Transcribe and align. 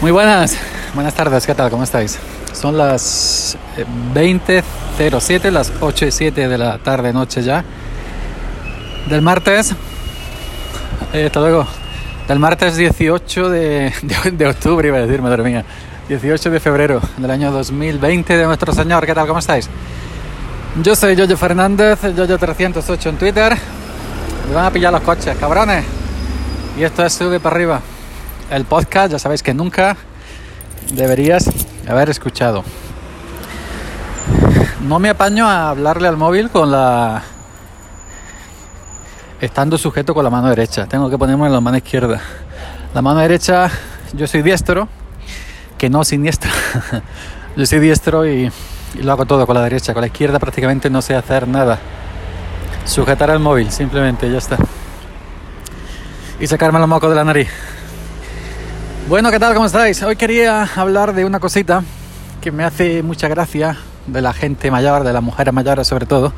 Muy 0.00 0.12
buenas, 0.12 0.56
buenas 0.94 1.12
tardes, 1.12 1.46
¿qué 1.46 1.54
tal? 1.54 1.68
¿Cómo 1.68 1.82
estáis? 1.82 2.18
Son 2.54 2.78
las 2.78 3.58
20.07, 4.14 5.44
eh, 5.44 5.50
las 5.50 5.70
8 5.78 6.06
y 6.06 6.10
7 6.10 6.48
de 6.48 6.56
la 6.56 6.78
tarde, 6.78 7.12
noche 7.12 7.42
ya, 7.42 7.62
del 9.10 9.20
martes. 9.20 9.74
Eh, 11.12 11.26
hasta 11.26 11.40
luego. 11.40 11.66
Del 12.26 12.38
martes 12.38 12.76
18 12.76 13.50
de, 13.50 13.92
de, 14.32 14.46
octubre, 14.46 14.88
iba 14.88 14.96
a 14.96 15.02
decir, 15.02 15.20
madre 15.20 15.42
mía. 15.42 15.66
18 16.08 16.50
de 16.50 16.60
febrero 16.60 17.02
del 17.18 17.30
año 17.30 17.52
2020 17.52 18.38
de 18.38 18.44
nuestro 18.46 18.72
Señor. 18.72 19.04
¿Qué 19.04 19.14
tal? 19.14 19.26
¿Cómo 19.26 19.40
estáis? 19.40 19.68
Yo 20.82 20.96
soy 20.96 21.14
Yoyo 21.14 21.36
Fernández, 21.36 22.02
Yoyo308 22.04 23.06
en 23.06 23.16
Twitter. 23.18 23.54
Me 24.48 24.54
van 24.54 24.64
a 24.64 24.70
pillar 24.70 24.94
los 24.94 25.02
coches, 25.02 25.36
cabrones. 25.36 25.84
Y 26.78 26.84
esto 26.84 27.04
es 27.04 27.12
Sube 27.12 27.38
para 27.38 27.54
arriba. 27.54 27.82
El 28.50 28.64
podcast, 28.64 29.12
ya 29.12 29.18
sabéis 29.18 29.42
que 29.42 29.54
nunca 29.54 29.96
deberías 30.92 31.48
haber 31.88 32.10
escuchado. 32.10 32.64
No 34.80 34.98
me 34.98 35.10
apaño 35.10 35.46
a 35.46 35.70
hablarle 35.70 36.08
al 36.08 36.16
móvil 36.16 36.50
con 36.50 36.70
la. 36.70 37.22
estando 39.40 39.78
sujeto 39.78 40.14
con 40.14 40.24
la 40.24 40.30
mano 40.30 40.48
derecha. 40.48 40.86
Tengo 40.86 41.08
que 41.08 41.16
ponerme 41.16 41.46
en 41.46 41.52
la 41.52 41.60
mano 41.60 41.76
izquierda. 41.76 42.20
La 42.92 43.02
mano 43.02 43.20
derecha, 43.20 43.70
yo 44.14 44.26
soy 44.26 44.42
diestro, 44.42 44.88
que 45.78 45.88
no 45.88 46.02
siniestro. 46.02 46.50
yo 47.56 47.66
soy 47.66 47.78
diestro 47.78 48.26
y, 48.26 48.50
y 48.94 49.02
lo 49.02 49.12
hago 49.12 49.26
todo 49.26 49.46
con 49.46 49.54
la 49.54 49.62
derecha. 49.62 49.92
Con 49.92 50.00
la 50.00 50.08
izquierda 50.08 50.40
prácticamente 50.40 50.90
no 50.90 51.02
sé 51.02 51.14
hacer 51.14 51.46
nada. 51.46 51.78
Sujetar 52.84 53.30
el 53.30 53.38
móvil, 53.38 53.70
simplemente, 53.70 54.28
ya 54.28 54.38
está 54.38 54.56
y 56.40 56.46
sacarme 56.46 56.78
los 56.78 56.88
mocos 56.88 57.10
de 57.10 57.16
la 57.16 57.24
nariz. 57.24 57.48
Bueno, 59.10 59.32
¿qué 59.32 59.40
tal? 59.40 59.54
¿Cómo 59.54 59.66
estáis? 59.66 60.00
Hoy 60.04 60.14
quería 60.14 60.62
hablar 60.76 61.14
de 61.14 61.24
una 61.24 61.40
cosita 61.40 61.82
que 62.40 62.52
me 62.52 62.62
hace 62.62 63.02
mucha 63.02 63.26
gracia 63.26 63.76
de 64.06 64.22
la 64.22 64.32
gente 64.32 64.70
mayor, 64.70 65.02
de 65.02 65.12
las 65.12 65.20
mujeres 65.20 65.52
mayores 65.52 65.88
sobre 65.88 66.06
todo, 66.06 66.32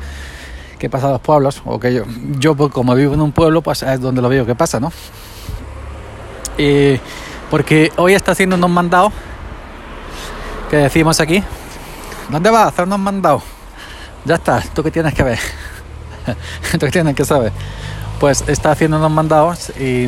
que 0.79 0.89
pasa 0.89 1.09
a 1.09 1.11
los 1.11 1.21
pueblos, 1.21 1.61
o 1.65 1.79
que 1.79 1.93
yo, 1.93 2.05
yo 2.39 2.55
pues, 2.55 2.71
como 2.71 2.95
vivo 2.95 3.13
en 3.13 3.21
un 3.21 3.31
pueblo, 3.31 3.61
pues 3.61 3.83
es 3.83 4.01
donde 4.01 4.23
lo 4.23 4.29
veo 4.29 4.47
que 4.47 4.55
pasa, 4.55 4.79
¿no? 4.79 4.91
porque 7.51 7.91
hoy 7.97 8.15
está 8.15 8.31
haciendo 8.31 8.55
unos 8.55 8.71
mandados 8.71 9.13
que 10.71 10.77
decimos 10.77 11.19
aquí. 11.19 11.43
¿Dónde 12.29 12.49
vas 12.49 12.63
a 12.63 12.67
hacer 12.69 12.85
unos 12.85 12.97
mandados? 12.97 13.43
Ya 14.25 14.33
está, 14.33 14.63
tú 14.73 14.81
que 14.81 14.89
tienes 14.89 15.13
que 15.13 15.21
ver, 15.21 15.39
tú 16.71 16.79
que 16.79 16.91
tienes 16.91 17.15
que 17.15 17.23
saber 17.23 17.51
pues 18.23 18.41
está 18.47 18.71
haciendo 18.71 18.95
unos 18.95 19.11
mandados 19.11 19.69
y, 19.77 20.07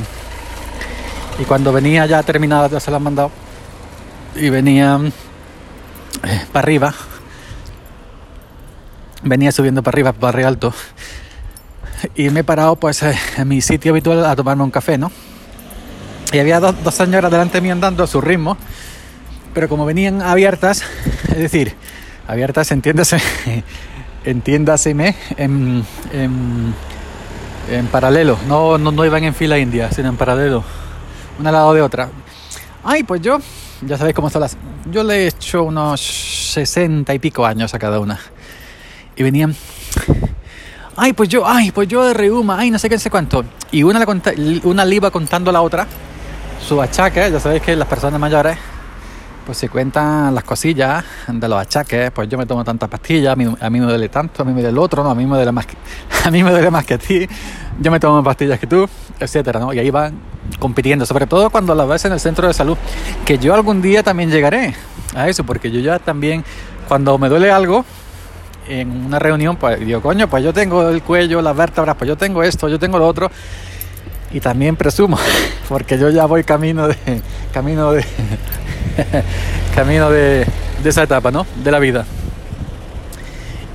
y 1.40 1.44
cuando 1.44 1.72
venía 1.74 2.06
ya 2.06 2.24
terminada 2.24 2.70
de 2.70 2.78
hacer 2.78 2.94
los 2.94 3.02
mandados 3.02 3.32
y 4.36 4.50
venía 4.50 5.00
eh, 6.24 6.42
para 6.52 6.66
arriba, 6.66 6.94
venía 9.24 9.52
subiendo 9.52 9.84
para 9.84 9.96
arriba, 9.96 10.14
para 10.14 10.30
arriba 10.30 10.48
alto. 10.48 10.74
Y 12.16 12.30
me 12.30 12.42
he 12.42 12.44
parado 12.44 12.76
pues 12.76 13.02
eh, 13.04 13.16
en 13.38 13.48
mi 13.48 13.62
sitio 13.62 13.92
habitual 13.92 14.26
a 14.26 14.36
tomarme 14.36 14.64
un 14.64 14.72
café, 14.72 14.98
¿no? 14.98 15.12
Y 16.32 16.40
había 16.40 16.60
dos, 16.60 16.76
dos 16.84 16.94
señoras 16.94 17.32
delante 17.32 17.58
de 17.58 17.62
mí 17.62 17.72
andando 17.72 18.04
a 18.04 18.08
su 18.08 18.20
ritmo, 18.22 18.58
pero 19.54 19.70
como 19.70 19.86
venían 19.86 20.22
abiertas, 20.22 20.84
es 21.30 21.38
decir, 21.38 21.76
abiertas, 22.28 22.72
entiéndase, 22.72 23.22
entiéndaseme, 24.26 25.16
en, 25.38 25.86
en 26.12 26.74
en 27.70 27.88
paralelo, 27.88 28.38
no, 28.48 28.78
no 28.78 29.06
iban 29.06 29.24
en 29.24 29.34
fila 29.34 29.58
india, 29.58 29.92
sino 29.92 30.10
en 30.10 30.18
paralelo, 30.18 30.64
una 31.40 31.50
al 31.50 31.56
lado 31.56 31.74
de 31.74 31.82
otra. 31.82 32.10
Ay, 32.84 33.04
pues 33.04 33.22
yo, 33.22 33.40
ya 33.82 33.98
sabéis 33.98 34.16
cómo 34.16 34.30
son 34.30 34.42
las. 34.42 34.58
Yo 34.92 35.04
le 35.04 35.24
he 35.24 35.28
hecho 35.28 35.64
unos 35.64 36.02
sesenta 36.02 37.14
y 37.14 37.20
pico 37.20 37.46
años 37.46 37.74
a 37.74 37.80
cada 37.80 38.00
una. 38.00 38.20
Y 39.16 39.24
venían. 39.24 39.56
Ay, 40.98 41.14
pues 41.14 41.28
yo, 41.28 41.46
ay, 41.46 41.72
pues 41.72 41.88
yo 41.90 42.06
de 42.06 42.14
reuma, 42.14 42.58
ay, 42.58 42.72
no 42.72 42.80
sé 42.80 42.90
qué, 42.90 42.98
sé 42.98 43.10
cuánto. 43.10 43.44
Y 43.72 43.84
una 43.84 44.00
le, 44.00 44.62
una 44.64 44.86
le 44.86 44.96
iba 44.96 45.12
contando 45.12 45.50
a 45.50 45.54
la 45.54 45.62
otra 45.62 45.88
su 46.66 46.82
achaque, 46.82 47.30
ya 47.32 47.40
sabéis 47.40 47.62
que 47.62 47.76
las 47.76 47.88
personas 47.88 48.20
mayores 48.20 48.58
pues 49.46 49.60
se 49.60 49.70
cuentan 49.70 50.34
las 50.34 50.44
cosillas 50.44 51.06
de 51.28 51.48
los 51.48 51.60
achaques, 51.60 52.10
pues 52.10 52.28
yo 52.28 52.38
me 52.38 52.48
tomo 52.48 52.64
tantas 52.64 52.90
pastillas, 52.90 53.34
a 53.34 53.36
mí, 53.36 53.46
a 53.60 53.70
mí 53.70 53.80
me 53.80 53.86
duele 53.86 54.10
tanto, 54.10 54.42
a 54.42 54.46
mí 54.46 54.52
me 54.52 54.62
duele 54.62 54.70
el 54.70 54.78
otro, 54.80 55.04
no, 55.04 55.12
a 55.12 55.16
mí 55.16 55.26
me 55.26 55.36
duele 55.36 55.52
más 55.52 55.68
que, 55.68 55.78
a 56.26 56.32
mí 56.32 56.44
me 56.44 56.50
duele 56.50 56.72
más 56.72 56.84
que 56.86 56.96
a 56.96 56.98
ti, 56.98 57.28
yo 57.80 57.92
me 57.92 58.00
tomo 58.00 58.16
más 58.16 58.26
pastillas 58.26 58.60
que 58.60 58.66
tú, 58.66 58.90
etcétera, 59.20 59.60
¿no? 59.60 59.74
Y 59.74 59.80
ahí 59.80 59.92
van 59.92 60.16
compitiendo, 60.60 61.06
sobre 61.06 61.28
todo 61.28 61.50
cuando 61.50 61.76
las 61.76 61.88
ves 61.88 62.06
en 62.06 62.14
el 62.14 62.20
centro 62.20 62.48
de 62.48 62.54
salud, 62.54 62.78
que 63.26 63.38
yo 63.38 63.54
algún 63.54 63.82
día 63.82 64.04
también 64.04 64.30
llegaré 64.30 64.76
a 65.16 65.28
eso, 65.30 65.44
porque 65.44 65.72
yo 65.72 65.80
ya 65.80 66.00
también, 66.00 66.44
cuando 66.88 67.18
me 67.18 67.30
duele 67.30 67.52
algo, 67.52 67.86
en 68.68 69.06
una 69.06 69.20
reunión, 69.20 69.58
pues 69.58 69.80
digo, 69.80 70.02
coño, 70.02 70.28
pues 70.28 70.44
yo 70.44 70.54
tengo 70.54 70.90
el 70.90 71.02
cuello, 71.02 71.42
las 71.42 71.56
vértebras, 71.56 71.96
pues 71.96 72.08
yo 72.08 72.16
tengo 72.16 72.44
esto, 72.44 72.68
yo 72.68 72.80
tengo 72.80 72.98
lo 72.98 73.08
otro, 73.08 73.30
y 74.32 74.40
también 74.40 74.76
presumo, 74.76 75.18
porque 75.70 75.98
yo 75.98 76.10
ya 76.10 76.26
voy 76.26 76.44
camino 76.44 76.88
de, 76.88 76.96
camino 77.54 77.92
de, 77.92 78.04
camino 79.76 80.10
de, 80.10 80.46
esa 80.84 81.04
etapa, 81.04 81.32
¿no? 81.32 81.46
De 81.64 81.72
la 81.72 81.80
vida. 81.80 82.06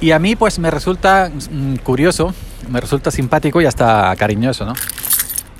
Y 0.01 0.13
a 0.13 0.19
mí 0.19 0.37
pues 0.37 0.59
me 0.59 0.71
resulta 0.71 1.31
mm, 1.31 1.77
curioso, 1.77 2.33
me 2.69 2.81
resulta 2.81 3.11
simpático 3.11 3.61
y 3.61 3.67
hasta 3.67 4.15
cariñoso, 4.17 4.65
¿no? 4.65 4.75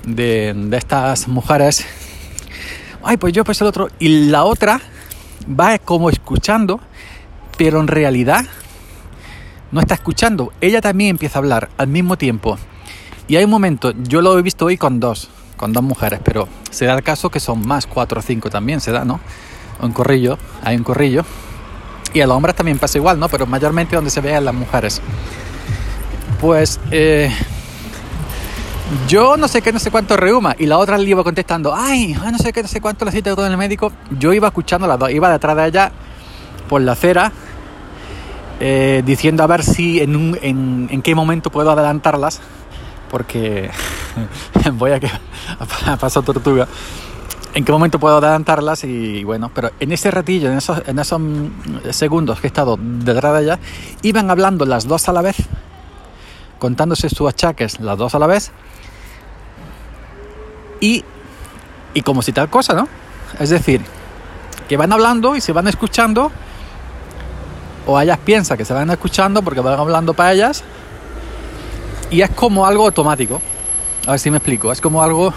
De, 0.05 0.55
estas 0.71 1.27
mujeres. 1.27 1.85
Ay, 3.03 3.17
pues 3.17 3.33
yo 3.33 3.43
pues 3.43 3.61
el 3.61 3.67
otro. 3.67 3.89
Y 3.99 4.25
la 4.29 4.43
otra 4.43 4.81
va 5.47 5.77
como 5.79 6.09
escuchando, 6.09 6.79
pero 7.57 7.79
en 7.79 7.87
realidad 7.87 8.45
no 9.71 9.79
está 9.79 9.95
escuchando. 9.95 10.53
Ella 10.61 10.81
también 10.81 11.11
empieza 11.11 11.39
a 11.39 11.41
hablar 11.41 11.69
al 11.77 11.87
mismo 11.87 12.17
tiempo. 12.17 12.57
Y 13.27 13.35
hay 13.37 13.45
un 13.45 13.51
momento, 13.51 13.93
yo 14.03 14.21
lo 14.21 14.37
he 14.37 14.41
visto 14.41 14.65
hoy 14.65 14.77
con 14.77 14.99
dos, 14.99 15.29
con 15.55 15.71
dos 15.71 15.83
mujeres, 15.83 16.19
pero 16.23 16.49
se 16.69 16.85
da 16.85 16.93
el 16.93 17.03
caso 17.03 17.29
que 17.29 17.39
son 17.39 17.65
más, 17.65 17.87
cuatro 17.87 18.19
o 18.19 18.21
cinco 18.21 18.49
también 18.49 18.81
se 18.81 18.91
da, 18.91 19.05
¿no? 19.05 19.21
un 19.81 19.91
corrillo, 19.93 20.37
hay 20.63 20.75
un 20.75 20.83
corrillo. 20.83 21.25
Y 22.13 22.21
a 22.21 22.27
los 22.27 22.35
hombres 22.35 22.55
también 22.55 22.77
pasa 22.77 22.97
igual, 22.97 23.19
¿no? 23.19 23.29
Pero 23.29 23.45
mayormente 23.45 23.95
donde 23.95 24.11
se 24.11 24.21
ve 24.21 24.35
a 24.35 24.41
las 24.41 24.53
mujeres. 24.53 25.01
Pues 26.39 26.79
eh, 26.91 27.33
yo 29.07 29.37
no 29.37 29.47
sé 29.47 29.61
qué, 29.61 29.71
no 29.71 29.79
sé 29.79 29.91
cuánto 29.91 30.17
reuma. 30.17 30.55
Y 30.57 30.65
la 30.65 30.77
otra 30.77 30.97
le 30.97 31.09
iba 31.09 31.23
contestando, 31.23 31.73
ay, 31.75 32.13
no 32.13 32.37
sé 32.37 32.51
qué, 32.51 32.61
no 32.61 32.67
sé 32.67 32.81
cuánto 32.81 33.05
le 33.05 33.11
cita 33.11 33.31
en 33.31 33.51
el 33.51 33.57
médico. 33.57 33.91
Yo 34.17 34.33
iba 34.33 34.47
escuchando 34.47 34.87
las 34.87 34.99
dos, 34.99 35.11
iba 35.11 35.29
detrás 35.29 35.55
de 35.55 35.67
ella 35.67 35.91
por 36.67 36.81
la 36.81 36.93
acera, 36.93 37.31
eh, 38.59 39.01
diciendo 39.05 39.43
a 39.43 39.47
ver 39.47 39.63
si 39.63 39.99
en, 39.99 40.15
un, 40.15 40.37
en, 40.41 40.87
en 40.91 41.01
qué 41.01 41.15
momento 41.15 41.49
puedo 41.49 41.71
adelantarlas. 41.71 42.41
Porque 43.09 43.69
voy 44.73 44.91
a 44.91 44.99
que 44.99 45.09
paso 45.99 46.21
tortuga 46.21 46.67
en 47.53 47.65
qué 47.65 47.71
momento 47.73 47.99
puedo 47.99 48.17
adelantarlas 48.17 48.85
y 48.85 49.25
bueno, 49.25 49.51
pero 49.53 49.71
en 49.79 49.91
ese 49.91 50.09
ratillo, 50.09 50.49
en 50.49 50.57
esos, 50.57 50.81
en 50.87 50.99
esos 50.99 51.21
segundos 51.89 52.39
que 52.39 52.47
he 52.47 52.49
estado 52.49 52.77
detrás 52.79 53.33
de 53.33 53.43
ella, 53.43 53.59
iban 54.03 54.31
hablando 54.31 54.65
las 54.65 54.87
dos 54.87 55.09
a 55.09 55.11
la 55.11 55.21
vez, 55.21 55.35
contándose 56.59 57.09
sus 57.09 57.27
achaques 57.27 57.81
las 57.81 57.97
dos 57.97 58.15
a 58.15 58.19
la 58.19 58.27
vez 58.27 58.53
y, 60.81 61.05
y 61.93 62.01
como 62.01 62.21
si 62.21 62.33
tal 62.33 62.49
cosa, 62.49 62.73
¿no? 62.73 62.89
Es 63.39 63.49
decir, 63.49 63.81
que 64.67 64.75
van 64.75 64.91
hablando 64.91 65.37
y 65.37 65.41
se 65.41 65.53
van 65.53 65.69
escuchando 65.69 66.31
o 67.87 67.99
ellas 67.99 68.19
piensan 68.23 68.57
que 68.57 68.65
se 68.65 68.73
van 68.73 68.89
escuchando 68.89 69.41
porque 69.41 69.61
van 69.61 69.79
hablando 69.79 70.13
para 70.13 70.33
ellas 70.33 70.63
y 72.09 72.21
es 72.21 72.29
como 72.31 72.65
algo 72.65 72.83
automático. 72.83 73.41
A 74.05 74.11
ver 74.11 74.19
si 74.19 74.29
me 74.29 74.37
explico, 74.37 74.73
es 74.73 74.81
como 74.81 75.01
algo... 75.01 75.33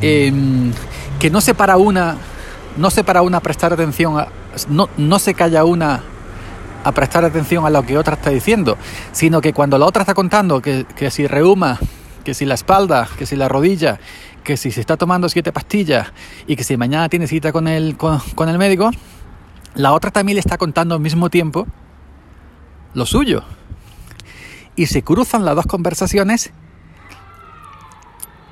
Eh, 0.00 0.32
que 1.18 1.30
no 1.30 1.40
se 1.40 1.54
para 1.54 1.76
una, 1.76 2.16
no 2.76 2.90
se 2.90 3.04
para 3.04 3.22
una 3.22 3.40
prestar 3.40 3.72
atención, 3.72 4.18
a, 4.18 4.28
no, 4.68 4.88
no 4.96 5.18
se 5.18 5.34
calla 5.34 5.64
una 5.64 6.02
a 6.84 6.92
prestar 6.92 7.24
atención 7.24 7.66
a 7.66 7.70
lo 7.70 7.84
que 7.84 7.98
otra 7.98 8.14
está 8.14 8.30
diciendo, 8.30 8.78
sino 9.12 9.40
que 9.40 9.52
cuando 9.52 9.78
la 9.78 9.86
otra 9.86 10.02
está 10.02 10.14
contando 10.14 10.62
que, 10.62 10.86
que 10.96 11.10
si 11.10 11.26
reuma, 11.26 11.78
que 12.24 12.34
si 12.34 12.44
la 12.44 12.54
espalda, 12.54 13.08
que 13.18 13.26
si 13.26 13.36
la 13.36 13.48
rodilla, 13.48 13.98
que 14.44 14.56
si 14.56 14.70
se 14.70 14.80
está 14.80 14.96
tomando 14.96 15.28
siete 15.28 15.52
pastillas 15.52 16.12
y 16.46 16.56
que 16.56 16.64
si 16.64 16.76
mañana 16.76 17.08
tiene 17.08 17.26
cita 17.26 17.52
con 17.52 17.68
el, 17.68 17.96
con, 17.96 18.18
con 18.34 18.48
el 18.48 18.58
médico, 18.58 18.90
la 19.74 19.92
otra 19.92 20.10
también 20.10 20.36
le 20.36 20.40
está 20.40 20.58
contando 20.58 20.94
al 20.94 21.00
mismo 21.00 21.30
tiempo 21.30 21.66
lo 22.94 23.06
suyo. 23.06 23.44
Y 24.76 24.86
se 24.86 25.02
cruzan 25.02 25.44
las 25.44 25.56
dos 25.56 25.66
conversaciones 25.66 26.52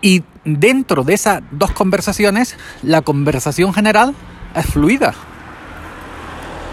y 0.01 0.23
dentro 0.45 1.03
de 1.03 1.15
esas 1.15 1.43
dos 1.51 1.73
conversaciones, 1.73 2.57
la 2.83 3.03
conversación 3.03 3.73
general 3.73 4.15
es 4.55 4.67
fluida. 4.67 5.15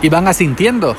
Y 0.02 0.10
van 0.10 0.28
asintiendo. 0.28 0.96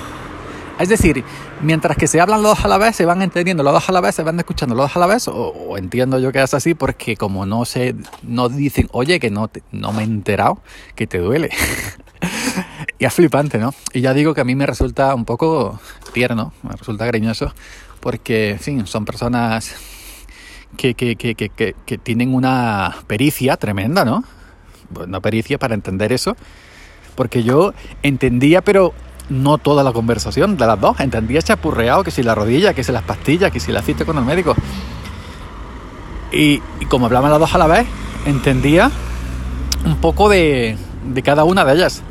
Es 0.79 0.89
decir, 0.89 1.23
mientras 1.63 1.97
que 1.97 2.09
se 2.09 2.21
hablan 2.21 2.43
los 2.43 2.57
dos 2.57 2.65
a 2.65 2.69
la 2.69 2.79
vez, 2.79 2.97
se 2.97 3.05
van 3.05 3.23
entendiendo 3.23 3.63
los 3.63 3.73
dos 3.73 3.89
a 3.89 3.93
la 3.93 4.01
vez, 4.01 4.15
se 4.17 4.23
van 4.25 4.39
escuchando 4.39 4.75
los 4.75 4.87
dos 4.87 4.97
a 4.97 5.01
la 5.01 5.07
vez, 5.07 5.29
o, 5.29 5.77
entiendo 5.79 6.19
yo 6.19 6.33
que 6.33 6.43
es 6.43 6.53
así, 6.53 6.75
porque 6.75 7.17
como 7.17 7.47
no 7.47 7.65
se, 7.65 7.95
no 8.23 8.49
dicen, 8.49 8.89
oye, 8.91 9.21
que 9.21 9.31
no, 9.31 9.51
no 9.71 9.93
me 9.93 10.03
he 10.03 10.05
enterado, 10.05 10.59
que 10.97 11.07
te 11.07 11.19
duele. 11.19 11.51
y 12.99 13.05
es 13.05 13.15
flipante, 13.15 13.59
¿no? 13.59 13.73
Y 13.93 14.01
ya 14.01 14.15
digo 14.15 14.35
que 14.35 14.41
a 14.41 14.45
mí 14.45 14.57
me 14.57 14.67
resulta 14.67 15.15
un 15.15 15.25
poco 15.25 15.79
tierno, 16.13 16.53
me 16.63 16.75
resulta 16.75 17.05
cariñoso, 17.05 17.55
porque, 18.01 18.51
en 18.51 18.61
fin, 18.61 18.87
son 18.87 19.05
personas 19.05 19.77
que, 20.77 20.95
que, 20.95 21.15
que, 21.15 21.35
que 21.37 21.99
tienen 21.99 22.35
una 22.35 22.97
pericia 23.07 23.57
tremenda, 23.57 24.05
¿no? 24.05 24.25
Una 24.99 25.21
pericia 25.21 25.57
para 25.57 25.75
entender 25.75 26.13
eso, 26.13 26.37
porque 27.15 27.45
yo 27.45 27.75
entendía, 28.03 28.61
pero 28.61 28.93
no 29.29 29.59
toda 29.59 29.83
la 29.83 29.93
conversación 29.93 30.57
de 30.57 30.67
las 30.67 30.81
dos. 30.81 31.01
Entendía 31.01 31.43
chapurreado 31.43 32.05
que 32.05 32.11
si 32.11 32.23
la 32.23 32.35
rodilla, 32.35 32.75
que 32.75 32.85
si 32.85 32.93
las 32.93 33.03
pastillas, 33.03 33.51
que 33.51 33.61
si 33.61 33.73
la 33.73 33.83
cita 33.83 34.05
con 34.05 34.19
el 34.19 34.25
médico. 34.25 34.55
Y, 36.33 36.59
como 36.89 37.07
hablaban 37.07 37.31
las 37.31 37.41
dos 37.41 37.55
a 37.55 37.59
la 37.59 37.67
vez, 37.67 37.87
entendía 38.27 38.91
un 39.85 39.97
poco 39.97 40.29
de, 40.29 40.77
de 41.05 41.23
cada 41.23 41.45
una 41.45 41.65
de 41.65 41.75
ellas. 41.75 42.03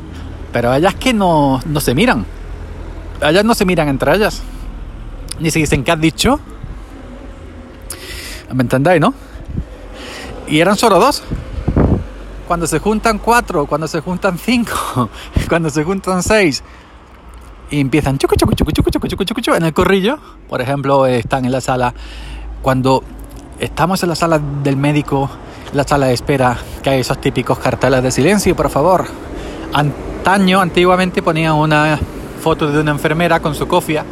Pero 0.52 0.72
ellas 0.72 0.94
que 0.94 1.12
no, 1.12 1.60
no 1.66 1.80
se 1.80 1.94
miran. 1.94 2.24
Ellas 3.20 3.44
no 3.44 3.54
se 3.54 3.64
miran 3.64 3.88
entre 3.88 4.14
ellas. 4.14 4.42
Ni 5.40 5.50
se 5.50 5.58
dicen 5.58 5.84
qué 5.84 5.92
has 5.92 6.00
dicho. 6.00 6.40
¿Me 8.52 8.62
entendéis, 8.62 9.00
no? 9.00 9.14
Y 10.46 10.60
eran 10.60 10.76
solo 10.76 10.98
dos. 10.98 11.22
Cuando 12.46 12.66
se 12.66 12.78
juntan 12.78 13.18
cuatro, 13.18 13.66
cuando 13.66 13.88
se 13.88 14.00
juntan 14.00 14.38
cinco, 14.38 15.10
cuando 15.48 15.70
se 15.70 15.82
juntan 15.82 16.22
seis, 16.22 16.62
y 17.70 17.80
empiezan 17.80 18.18
chucu, 18.18 18.36
chucu, 18.36 18.54
chucu, 18.54 18.72
chucu, 18.72 18.90
chucu, 18.90 19.08
chucu, 19.08 19.40
chucu, 19.40 19.56
en 19.56 19.64
el 19.64 19.72
corrillo. 19.72 20.18
Por 20.48 20.60
ejemplo, 20.60 21.06
están 21.06 21.44
en 21.44 21.52
la 21.52 21.60
sala. 21.60 21.94
Cuando 22.62 23.02
estamos 23.58 24.02
en 24.02 24.08
la 24.10 24.14
sala 24.14 24.38
del 24.38 24.76
médico, 24.76 25.30
la 25.72 25.84
sala 25.84 26.06
de 26.06 26.14
espera, 26.14 26.56
que 26.82 26.90
hay 26.90 27.00
esos 27.00 27.20
típicos 27.20 27.58
carteles 27.58 28.02
de 28.02 28.10
silencio, 28.10 28.54
por 28.54 28.70
favor. 28.70 29.06
Antaño, 29.72 30.60
antiguamente 30.60 31.22
ponían 31.22 31.54
una 31.54 31.98
foto 32.40 32.70
de 32.70 32.80
una 32.80 32.92
enfermera 32.92 33.40
con 33.40 33.54
su 33.54 33.66
cofia 33.66 34.04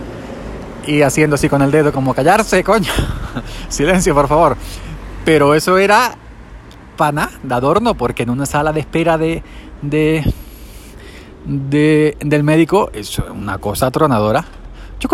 y 0.87 1.02
haciendo 1.02 1.34
así 1.34 1.48
con 1.48 1.62
el 1.62 1.70
dedo 1.70 1.93
como 1.93 2.14
callarse, 2.14 2.64
coño. 2.64 2.93
silencio, 3.69 4.14
por 4.14 4.28
favor. 4.28 4.56
Pero 5.25 5.55
eso 5.55 5.78
era 5.78 6.16
pana 6.96 7.31
de 7.43 7.55
adorno, 7.55 7.94
porque 7.94 8.25
en 8.25 8.31
una 8.31 8.46
sala 8.46 8.72
de 8.72 8.81
espera 8.81 9.19
de, 9.19 9.43
de 9.82 10.25
de, 11.44 12.17
del 12.21 12.43
médico 12.43 12.91
es 12.93 13.19
una 13.19 13.59
cosa 13.59 13.91
tronadora. 13.91 14.44
Yo, 15.00 15.09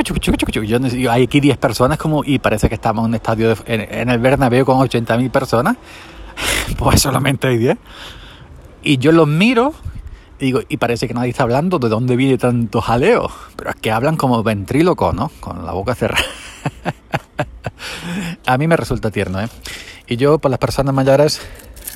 hay 1.10 1.22
aquí 1.24 1.40
10 1.40 1.56
personas 1.56 1.96
como, 1.96 2.22
y 2.22 2.38
parece 2.38 2.68
que 2.68 2.74
estamos 2.74 3.04
en 3.04 3.08
un 3.08 3.14
estadio 3.14 3.56
en, 3.64 4.10
el 4.10 4.18
Bernabéu 4.18 4.66
con 4.66 4.76
80.000 4.78 5.30
personas. 5.30 5.76
Pues 6.78 7.00
solamente 7.00 7.48
hay 7.48 7.58
10. 7.58 7.78
Y 8.82 8.98
yo 8.98 9.10
los 9.10 9.26
miro 9.26 9.72
y 10.38 10.44
digo, 10.46 10.60
y 10.68 10.76
parece 10.76 11.08
que 11.08 11.14
nadie 11.14 11.30
está 11.30 11.42
hablando 11.42 11.80
de 11.80 11.88
dónde 11.88 12.14
viene 12.14 12.38
tanto 12.38 12.80
jaleo. 12.80 13.30
Pero 13.56 13.70
es 13.70 13.76
que 13.76 13.90
hablan 13.90 14.16
como 14.16 14.42
ventríloco, 14.44 15.12
¿no? 15.12 15.32
Con 15.40 15.66
la 15.66 15.72
boca 15.72 15.94
cerrada. 15.96 16.24
A 18.46 18.58
mí 18.58 18.68
me 18.68 18.76
resulta 18.76 19.10
tierno, 19.10 19.40
¿eh? 19.40 19.48
Y 20.06 20.16
yo, 20.16 20.38
por 20.38 20.50
las 20.50 20.60
personas 20.60 20.94
mayores, 20.94 21.40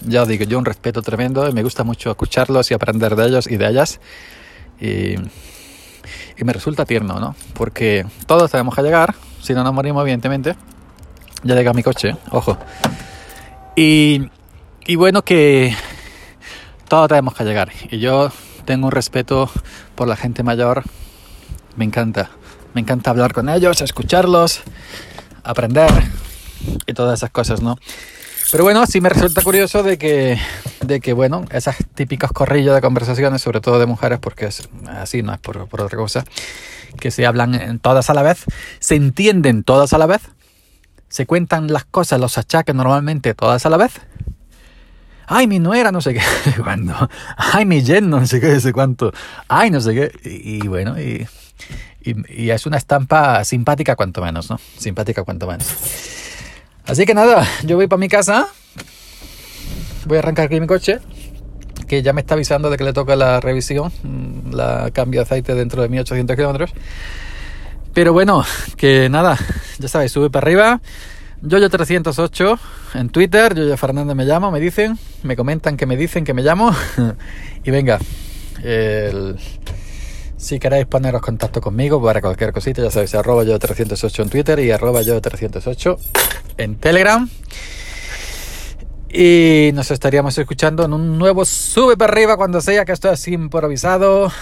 ya 0.06 0.22
os 0.22 0.28
digo, 0.28 0.44
yo 0.44 0.58
un 0.58 0.64
respeto 0.64 1.02
tremendo 1.02 1.48
y 1.48 1.52
me 1.52 1.62
gusta 1.62 1.84
mucho 1.84 2.10
escucharlos 2.10 2.70
y 2.70 2.74
aprender 2.74 3.16
de 3.16 3.26
ellos 3.26 3.46
y 3.46 3.56
de 3.56 3.68
ellas. 3.68 4.00
Y, 4.80 5.16
me 6.44 6.52
resulta 6.52 6.84
tierno, 6.84 7.20
¿no? 7.20 7.36
Porque 7.54 8.04
todos 8.26 8.50
tenemos 8.50 8.74
que 8.74 8.82
llegar, 8.82 9.14
si 9.40 9.54
no 9.54 9.62
nos 9.62 9.72
morimos, 9.72 10.02
evidentemente. 10.02 10.56
Ya 11.44 11.54
llega 11.54 11.72
mi 11.72 11.84
coche, 11.84 12.16
ojo. 12.32 12.58
Y, 13.76 14.28
y 14.84 14.96
bueno, 14.96 15.22
que 15.22 15.72
todos 16.88 17.08
tenemos 17.08 17.34
que 17.34 17.44
llegar. 17.44 17.70
Y 17.90 18.00
yo 18.00 18.32
tengo 18.64 18.86
un 18.86 18.92
respeto 18.92 19.48
por 19.94 20.08
la 20.08 20.16
gente 20.16 20.42
mayor. 20.42 20.82
Me 21.76 21.84
encanta. 21.84 22.30
Me 22.74 22.80
encanta 22.80 23.10
hablar 23.10 23.32
con 23.32 23.48
ellos, 23.48 23.80
escucharlos, 23.82 24.62
aprender 25.44 25.90
y 26.86 26.92
todas 26.94 27.20
esas 27.20 27.30
cosas, 27.30 27.60
¿no? 27.60 27.76
Pero 28.52 28.64
bueno, 28.64 28.84
sí 28.84 29.00
me 29.00 29.08
resulta 29.08 29.40
curioso 29.40 29.82
de 29.82 29.96
que, 29.96 30.38
de 30.84 31.00
que 31.00 31.14
bueno, 31.14 31.46
esas 31.52 31.76
típicas 31.94 32.32
corrillas 32.32 32.74
de 32.74 32.82
conversaciones, 32.82 33.40
sobre 33.40 33.62
todo 33.62 33.78
de 33.78 33.86
mujeres, 33.86 34.18
porque 34.18 34.44
es 34.44 34.68
así, 34.88 35.22
no 35.22 35.32
es 35.32 35.40
por, 35.40 35.56
otra 35.56 35.96
cosa, 35.96 36.22
que 37.00 37.10
se 37.10 37.24
hablan 37.24 37.78
todas 37.78 38.10
a 38.10 38.14
la 38.14 38.20
vez, 38.20 38.44
se 38.78 38.94
entienden 38.94 39.64
todas 39.64 39.94
a 39.94 39.98
la 39.98 40.04
vez, 40.04 40.20
se 41.08 41.24
cuentan 41.24 41.72
las 41.72 41.86
cosas, 41.86 42.20
los 42.20 42.36
achaques 42.36 42.74
normalmente 42.74 43.32
todas 43.32 43.64
a 43.64 43.70
la 43.70 43.78
vez. 43.78 44.02
Ay, 45.26 45.46
mi 45.46 45.58
nuera, 45.58 45.90
no 45.90 46.02
sé 46.02 46.12
qué, 46.12 46.20
cuando. 46.62 46.94
Ay, 47.38 47.64
mi 47.64 47.82
yen, 47.82 48.10
no 48.10 48.26
sé 48.26 48.38
qué, 48.38 48.60
sé 48.60 48.74
cuánto. 48.74 49.14
Ay, 49.48 49.70
no 49.70 49.80
sé 49.80 49.94
qué. 49.94 50.12
Y, 50.28 50.68
bueno, 50.68 51.00
y, 51.00 51.26
y, 52.02 52.42
y 52.42 52.50
es 52.50 52.66
una 52.66 52.76
estampa 52.76 53.44
simpática 53.44 53.96
cuanto 53.96 54.20
menos, 54.20 54.50
¿no? 54.50 54.60
Simpática 54.76 55.24
cuanto 55.24 55.46
menos. 55.46 56.21
Así 56.86 57.06
que 57.06 57.14
nada, 57.14 57.46
yo 57.64 57.76
voy 57.76 57.86
para 57.86 58.00
mi 58.00 58.08
casa. 58.08 58.48
Voy 60.04 60.16
a 60.16 60.20
arrancar 60.20 60.46
aquí 60.46 60.60
mi 60.60 60.66
coche, 60.66 60.98
que 61.86 62.02
ya 62.02 62.12
me 62.12 62.22
está 62.22 62.34
avisando 62.34 62.70
de 62.70 62.76
que 62.76 62.84
le 62.84 62.92
toca 62.92 63.14
la 63.14 63.40
revisión, 63.40 63.92
mm, 64.02 64.52
la 64.52 64.90
cambio 64.92 65.20
de 65.20 65.24
aceite 65.24 65.54
dentro 65.54 65.82
de 65.82 65.88
1800 65.88 66.36
kilómetros. 66.36 66.70
Pero 67.94 68.12
bueno, 68.12 68.44
que 68.76 69.08
nada, 69.08 69.38
ya 69.78 69.88
sabéis, 69.88 70.12
sube 70.12 70.30
para 70.30 70.44
arriba. 70.44 70.80
Yoyo308 71.42 72.58
en 72.94 73.08
Twitter, 73.10 73.54
Yoyo 73.54 73.76
Fernández 73.76 74.16
me 74.16 74.24
llamo, 74.24 74.50
me 74.50 74.60
dicen, 74.60 74.98
me 75.22 75.36
comentan 75.36 75.76
que 75.76 75.86
me 75.86 75.96
dicen 75.96 76.24
que 76.24 76.34
me 76.34 76.42
llamo. 76.42 76.74
y 77.64 77.70
venga, 77.70 77.98
el 78.62 79.36
si 80.42 80.58
queréis 80.58 80.86
poneros 80.86 81.22
contacto 81.22 81.60
conmigo 81.60 82.02
para 82.02 82.20
cualquier 82.20 82.52
cosita, 82.52 82.82
ya 82.82 82.90
sabéis, 82.90 83.14
arroba 83.14 83.44
yo 83.44 83.56
308 83.56 84.22
en 84.22 84.28
Twitter 84.28 84.58
y 84.58 84.66
yo 84.66 85.20
308 85.20 85.96
en 86.58 86.74
Telegram. 86.78 87.30
Y 89.08 89.70
nos 89.72 89.92
estaríamos 89.92 90.36
escuchando 90.36 90.84
en 90.84 90.94
un 90.94 91.16
nuevo 91.16 91.44
Sube 91.44 91.96
para 91.96 92.12
arriba 92.12 92.36
cuando 92.36 92.60
sea 92.60 92.84
que 92.84 92.90
esto 92.90 93.12
es 93.12 93.28
improvisado. 93.28 94.32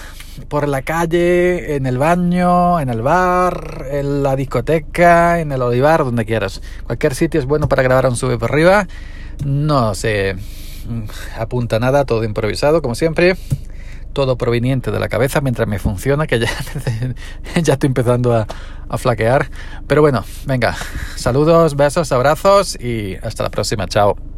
Por 0.48 0.68
la 0.68 0.80
calle, 0.80 1.76
en 1.76 1.84
el 1.84 1.98
baño, 1.98 2.80
en 2.80 2.88
el 2.88 3.02
bar, 3.02 3.84
en 3.90 4.22
la 4.22 4.36
discoteca, 4.36 5.38
en 5.40 5.52
el 5.52 5.60
olivar, 5.60 6.04
donde 6.04 6.24
quieras. 6.24 6.62
Cualquier 6.84 7.14
sitio 7.14 7.40
es 7.40 7.46
bueno 7.46 7.68
para 7.68 7.82
grabar 7.82 8.06
un 8.08 8.16
Sube 8.16 8.38
para 8.38 8.54
arriba. 8.54 8.88
No 9.44 9.94
se 9.94 10.34
apunta 11.38 11.78
nada, 11.78 12.06
todo 12.06 12.24
improvisado, 12.24 12.80
como 12.80 12.94
siempre 12.94 13.36
todo 14.12 14.36
proveniente 14.36 14.90
de 14.90 15.00
la 15.00 15.08
cabeza 15.08 15.40
mientras 15.40 15.66
me 15.68 15.78
funciona, 15.78 16.26
que 16.26 16.38
ya, 16.40 16.48
ya 17.62 17.74
estoy 17.74 17.86
empezando 17.86 18.34
a, 18.34 18.46
a 18.88 18.98
flaquear. 18.98 19.50
Pero 19.86 20.02
bueno, 20.02 20.24
venga, 20.46 20.76
saludos, 21.16 21.76
besos, 21.76 22.12
abrazos 22.12 22.78
y 22.80 23.16
hasta 23.22 23.42
la 23.44 23.50
próxima. 23.50 23.86
Chao. 23.86 24.29